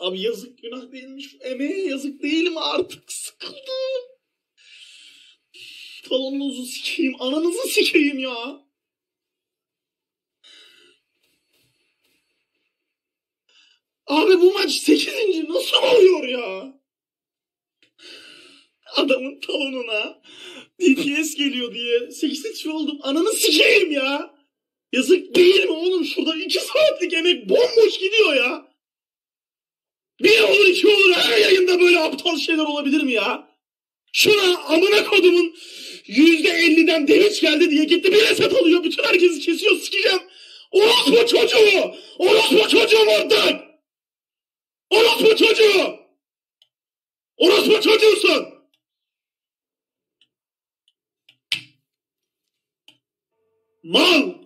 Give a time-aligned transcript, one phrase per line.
[0.00, 1.36] Abi yazık günah değilmiş.
[1.40, 3.12] Emeğe yazık değil mi artık?
[3.12, 4.02] Sıkıldım.
[6.08, 7.22] Talonunuzu sikeyim.
[7.22, 8.60] Ananızı sikeyim ya.
[14.06, 15.14] Abi bu maç 8.
[15.48, 16.80] nasıl oluyor ya?
[18.96, 20.22] Adamın talonuna
[20.80, 22.98] DTS geliyor diye 8 oldum.
[23.02, 24.34] Ananı sikeyim ya.
[24.92, 26.04] Yazık değil mi oğlum?
[26.04, 28.70] Şurada 2 saatlik emek bomboş gidiyor ya.
[30.20, 33.50] Bir olur iki olur her yayında böyle aptal şeyler olabilir mi ya?
[34.12, 35.54] Şuna amına kodumun
[36.06, 38.84] yüzde elliden deviç geldi diye gitti bir reset alıyor.
[38.84, 40.20] Bütün herkesi kesiyor sikeceğim.
[40.70, 41.94] Orospu çocuğu!
[42.18, 43.60] Orospu çocuğu vurdun!
[44.90, 46.00] Orospu çocuğu!
[47.36, 48.46] Orospu çocuğusun!
[53.82, 54.39] Mal!